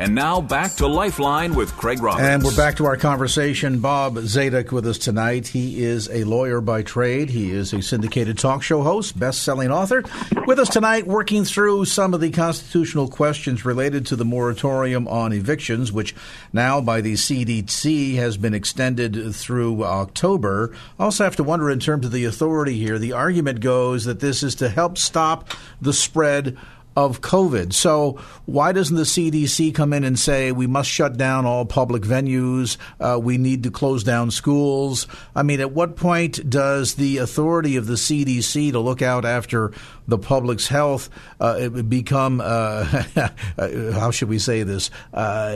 [0.00, 2.22] And now back to Lifeline with Craig Roberts.
[2.22, 3.80] And we're back to our conversation.
[3.80, 5.48] Bob Zadek with us tonight.
[5.48, 7.30] He is a lawyer by trade.
[7.30, 10.04] He is a syndicated talk show host, best-selling author.
[10.46, 15.32] With us tonight, working through some of the constitutional questions related to the moratorium on
[15.32, 16.14] evictions, which
[16.52, 20.72] now by the CDC has been extended through October.
[21.00, 23.00] I also have to wonder in terms of the authority here.
[23.00, 26.56] The argument goes that this is to help stop the spread
[26.98, 27.72] of COVID.
[27.72, 32.02] So why doesn't the CDC come in and say we must shut down all public
[32.02, 32.76] venues?
[32.98, 35.06] Uh, we need to close down schools.
[35.36, 39.70] I mean, at what point does the authority of the CDC to look out after
[40.08, 42.84] the public's health uh, become uh,
[43.92, 45.54] how should we say this uh,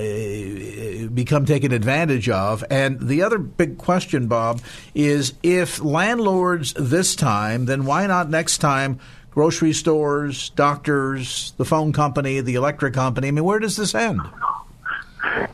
[1.12, 2.62] become taken advantage of?
[2.70, 4.60] And the other big question, Bob,
[4.94, 9.00] is if landlords this time, then why not next time?
[9.32, 13.28] Grocery stores, doctors, the phone company, the electric company.
[13.28, 14.20] I mean, where does this end?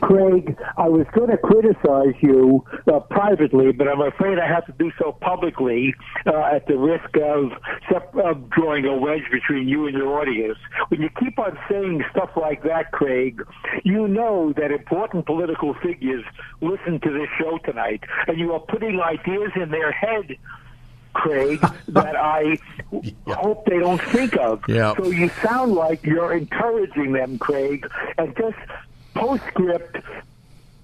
[0.01, 4.73] Craig, I was going to criticize you uh, privately, but I'm afraid I have to
[4.73, 5.93] do so publicly
[6.25, 7.51] uh, at the risk of,
[8.23, 10.57] of drawing a wedge between you and your audience.
[10.89, 13.41] When you keep on saying stuff like that, Craig,
[13.83, 16.25] you know that important political figures
[16.61, 20.37] listen to this show tonight, and you are putting ideas in their head
[21.13, 22.57] Craig, that I
[22.91, 23.11] yeah.
[23.35, 24.63] hope they don't think of.
[24.67, 24.95] Yeah.
[24.95, 27.87] So you sound like you're encouraging them, Craig,
[28.17, 28.57] and just
[29.13, 29.97] postscript.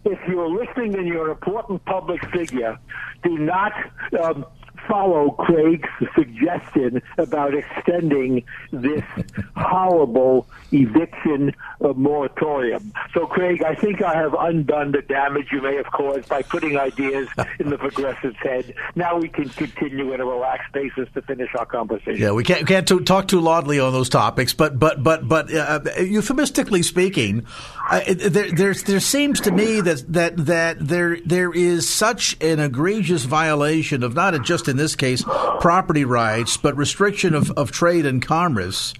[0.04, 2.78] If you're listening and you're an important public figure,
[3.24, 3.74] do not
[4.22, 4.46] um,
[4.88, 9.04] follow Craig's suggestion about extending this
[9.56, 12.94] horrible eviction uh, moratorium.
[13.14, 16.78] So, Craig, I think I have undone the damage you may have caused by putting
[16.78, 17.28] ideas
[17.60, 18.74] in the progressive's head.
[18.96, 22.18] Now we can continue at a relaxed basis to finish our conversation.
[22.18, 25.80] Yeah, we can't, can't talk too loudly on those topics, but but but but uh,
[26.00, 27.46] euphemistically speaking,
[27.90, 32.60] uh, there, there there seems to me that that that there there is such an
[32.60, 35.24] egregious violation of not just in this case
[35.60, 38.94] property rights, but restriction of, of trade and commerce.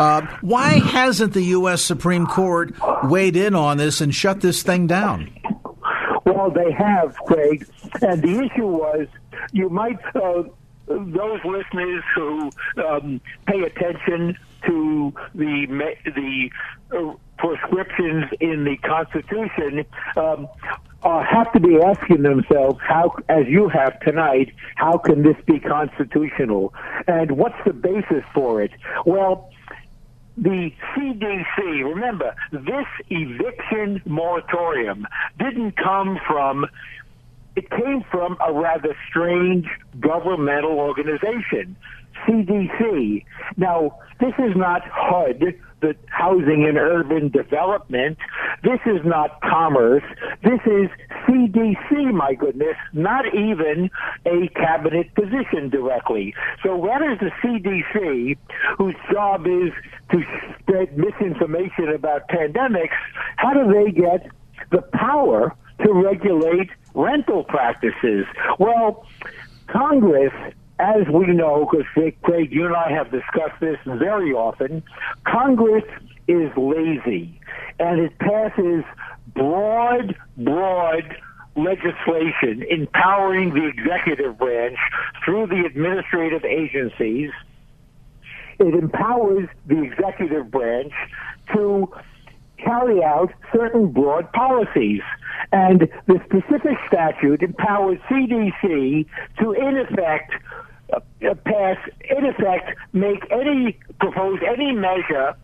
[0.00, 1.82] Uh, why hasn't the U.S.
[1.82, 2.74] Supreme Court
[3.04, 5.30] weighed in on this and shut this thing down?
[6.24, 7.68] Well, they have, Craig.
[8.00, 9.08] And the issue was
[9.52, 10.44] you might, uh,
[10.86, 12.50] those listeners who
[12.82, 15.66] um, pay attention to the
[16.06, 16.50] the
[16.96, 19.84] uh, prescriptions in the Constitution
[20.16, 20.48] um,
[21.02, 25.60] uh, have to be asking themselves how, as you have tonight, how can this be
[25.60, 26.72] constitutional,
[27.06, 28.70] and what's the basis for it?
[29.04, 29.50] Well.
[30.40, 35.06] The CDC, remember, this eviction moratorium
[35.38, 36.66] didn't come from
[37.56, 39.66] it came from a rather strange
[39.98, 41.76] governmental organization,
[42.24, 43.24] CDC.
[43.56, 48.18] Now, this is not HUD, the Housing and Urban Development.
[48.62, 50.02] This is not commerce.
[50.42, 50.88] This is
[51.26, 53.90] CDC, my goodness, not even
[54.26, 56.34] a cabinet position directly.
[56.62, 58.36] So what is the CDC,
[58.78, 59.72] whose job is
[60.12, 60.22] to
[60.60, 62.96] spread misinformation about pandemics,
[63.36, 64.26] how do they get
[64.70, 65.54] the power
[65.84, 68.26] to regulate rental practices?
[68.58, 69.06] Well,
[69.68, 70.32] Congress
[70.80, 71.86] as we know, because
[72.22, 74.82] Craig, you and I have discussed this very often,
[75.24, 75.84] Congress
[76.26, 77.40] is lazy
[77.78, 78.84] and it passes
[79.34, 81.16] broad, broad
[81.56, 84.78] legislation empowering the executive branch
[85.24, 87.30] through the administrative agencies.
[88.58, 90.92] It empowers the executive branch
[91.54, 91.92] to
[92.58, 95.02] carry out certain broad policies.
[95.52, 99.06] And the specific statute empowers CDC
[99.40, 100.32] to, in effect,
[100.92, 101.76] uh, pass,
[102.08, 105.34] in effect, make any, propose any measure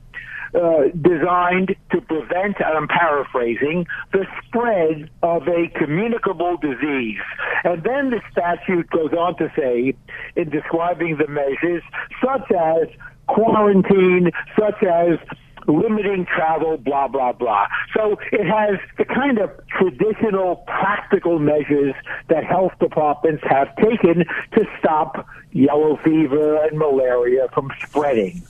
[0.55, 7.21] uh, designed to prevent, and I'm paraphrasing, the spread of a communicable disease.
[7.65, 9.95] And then the statute goes on to say,
[10.37, 11.83] in describing the measures,
[12.25, 12.89] such as
[13.27, 15.19] quarantine, such as
[15.67, 17.67] limiting travel, blah, blah, blah.
[17.95, 21.95] So it has the kind of traditional practical measures
[22.29, 28.43] that health departments have taken to stop yellow fever and malaria from spreading.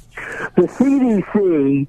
[0.56, 1.86] The CDC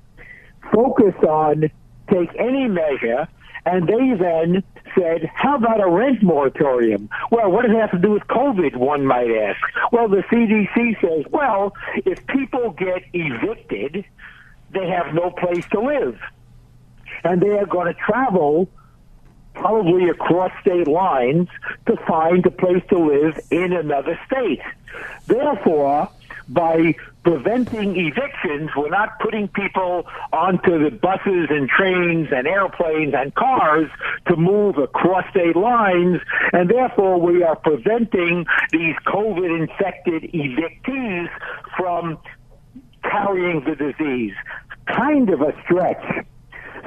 [0.73, 1.69] focused on
[2.11, 3.27] take any measure
[3.65, 4.63] and they then
[4.97, 7.09] said, how about a rent moratorium?
[7.31, 9.59] Well, what does it have to do with COVID, one might ask?
[9.91, 11.73] Well, the CDC says, well,
[12.05, 14.05] if people get evicted,
[14.71, 16.19] they have no place to live.
[17.23, 18.69] And they are going to travel
[19.53, 21.47] probably across state lines
[21.87, 24.61] to find a place to live in another state.
[25.25, 26.09] Therefore,
[26.49, 33.33] by preventing evictions, we're not putting people onto the buses and trains and airplanes and
[33.35, 33.89] cars
[34.27, 36.21] to move across state lines,
[36.53, 41.27] and therefore we are preventing these COVID infected evictees
[41.75, 42.17] from
[43.09, 44.33] carrying the disease.
[44.87, 46.25] Kind of a stretch.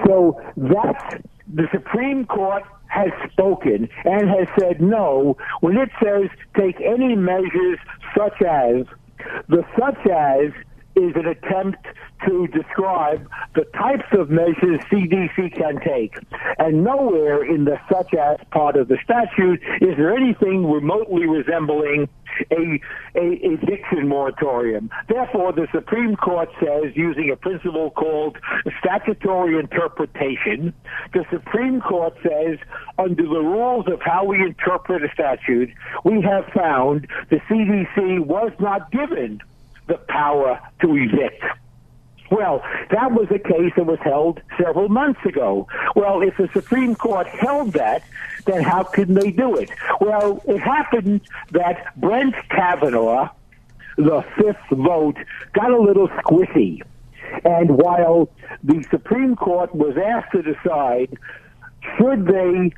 [0.07, 6.81] So that's the Supreme Court has spoken and has said no when it says take
[6.81, 7.79] any measures
[8.17, 8.85] such as
[9.49, 10.53] the such as
[10.97, 11.87] is an attempt
[12.27, 16.17] to describe the types of measures CDC can take.
[16.59, 22.09] And nowhere in the such as part of the statute is there anything remotely resembling
[22.51, 22.81] a,
[23.17, 24.91] a eviction moratorium.
[25.09, 28.39] Therefore, the Supreme Court says, using a principle called
[28.79, 30.73] statutory interpretation,
[31.13, 32.59] the Supreme Court says,
[32.99, 35.71] under the rules of how we interpret a statute,
[36.05, 39.41] we have found the CDC was not given
[39.91, 41.45] the power to evict.
[42.31, 45.67] Well, that was a case that was held several months ago.
[45.97, 48.03] Well, if the Supreme Court held that,
[48.47, 49.69] then how can they do it?
[50.01, 53.31] Well, it happened that Brett Kavanaugh,
[53.97, 55.17] the fifth vote,
[55.53, 56.83] got a little squishy.
[57.45, 58.31] And while
[58.63, 61.19] the Supreme Court was asked to decide
[61.97, 62.73] should they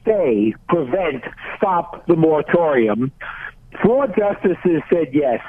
[0.00, 1.24] stay, prevent,
[1.56, 3.12] stop the moratorium,
[3.82, 5.40] four justices said yes.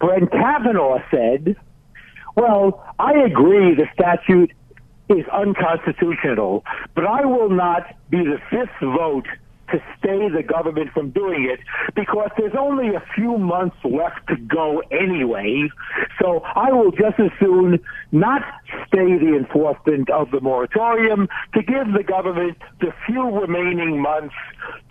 [0.00, 1.56] Brett Kavanaugh said,
[2.36, 4.52] well, I agree the statute
[5.08, 9.26] is unconstitutional, but I will not be the fifth vote
[9.72, 11.60] to stay the government from doing it
[11.94, 15.68] because there's only a few months left to go anyway.
[16.20, 17.80] So I will just as soon
[18.12, 18.42] not
[18.86, 24.34] stay the enforcement of the moratorium to give the government the few remaining months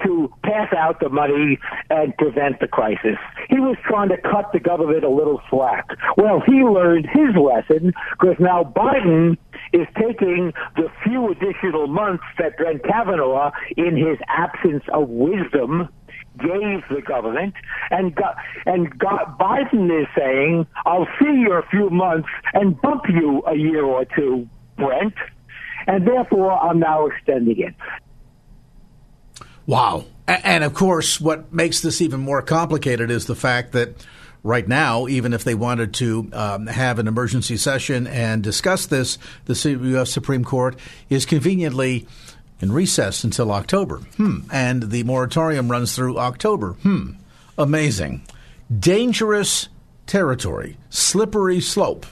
[0.03, 1.59] to pass out the money
[1.89, 3.17] and prevent the crisis.
[3.49, 5.88] He was trying to cut the government a little slack.
[6.17, 9.38] Well, he learned his lesson because now Biden
[9.73, 15.89] is taking the few additional months that Brett Kavanaugh, in his absence of wisdom,
[16.38, 17.53] gave the government,
[17.91, 23.03] and got, and got, Biden is saying, "I'll see you a few months and bump
[23.09, 24.47] you a year or two,
[24.78, 25.13] Brett,
[25.88, 27.76] and therefore I'm now extending it."
[29.65, 30.05] Wow.
[30.28, 34.05] And of course, what makes this even more complicated is the fact that
[34.43, 39.17] right now, even if they wanted to um, have an emergency session and discuss this,
[39.45, 40.11] the U.S.
[40.11, 40.76] Supreme Court
[41.09, 42.07] is conveniently
[42.62, 43.97] in recess until October.
[44.18, 44.39] Hmm.
[44.51, 46.74] And the moratorium runs through October.
[46.84, 47.12] Hmm.
[47.57, 48.24] Amazing.
[48.78, 49.70] Dangerous
[50.05, 52.05] territory, slippery slope.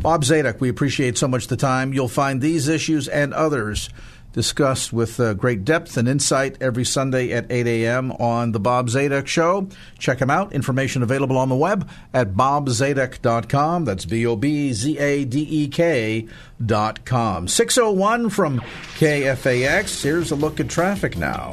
[0.00, 1.92] Bob Zadek, we appreciate so much the time.
[1.92, 3.88] You'll find these issues and others
[4.34, 8.12] discussed with uh, great depth and insight every Sunday at 8 a.m.
[8.12, 9.68] on The Bob Zadek Show.
[9.98, 10.52] Check him out.
[10.52, 13.86] Information available on the web at bobzadek.com.
[13.86, 17.48] That's B O B Z A D E K.com.
[17.48, 18.60] 601 from
[18.98, 20.02] KFAX.
[20.02, 21.52] Here's a look at traffic now.